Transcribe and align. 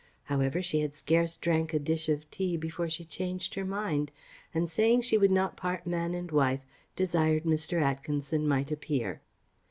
However, 0.23 0.63
she 0.63 0.79
had 0.79 0.95
scarce 0.95 1.37
drank 1.37 1.75
a 1.75 1.77
dish 1.79 2.09
of 2.09 2.27
tea 2.31 2.57
before 2.57 2.89
she 2.89 3.05
changed 3.05 3.53
her 3.53 3.63
mind; 3.63 4.09
and, 4.51 4.67
saying 4.67 5.01
she 5.03 5.15
would 5.15 5.29
not 5.29 5.55
part 5.55 5.85
man 5.85 6.15
and 6.15 6.31
wife, 6.31 6.65
desired 6.95 7.43
Mr. 7.43 7.79
Atkinson 7.79 8.47
might 8.47 8.71
appear. 8.71 9.21